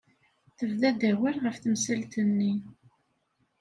Tebda-d 0.57 1.01
awal 1.11 1.37
ɣef 1.43 1.57
temsalt-nni. 1.57 2.53